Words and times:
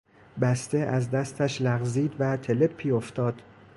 بسته 0.41 0.77
از 0.77 1.11
دستش 1.11 1.61
لغزید 1.61 2.13
و 2.19 2.37
تلپی 2.37 2.91
افتاد. 2.91 3.41